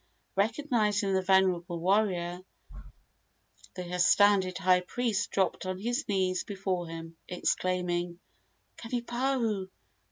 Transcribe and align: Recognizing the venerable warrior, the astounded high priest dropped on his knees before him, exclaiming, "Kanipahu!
Recognizing 0.35 1.13
the 1.13 1.21
venerable 1.21 1.79
warrior, 1.79 2.41
the 3.75 3.93
astounded 3.93 4.57
high 4.57 4.79
priest 4.79 5.29
dropped 5.29 5.63
on 5.67 5.77
his 5.77 6.07
knees 6.07 6.43
before 6.43 6.87
him, 6.87 7.17
exclaiming, 7.27 8.19
"Kanipahu! 8.79 9.69